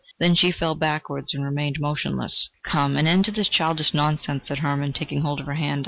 then 0.17 0.33
she 0.33 0.49
fell 0.51 0.73
backwards 0.73 1.31
and 1.31 1.43
remained 1.45 1.79
motionless. 1.79 2.49
"Come, 2.63 2.97
an 2.97 3.05
end 3.05 3.25
to 3.25 3.31
this 3.31 3.47
childish 3.47 3.93
nonsense!" 3.93 4.47
said 4.47 4.57
Hermann, 4.57 4.93
taking 4.93 5.21
hold 5.21 5.39
of 5.39 5.45
her 5.45 5.53
hand. 5.53 5.79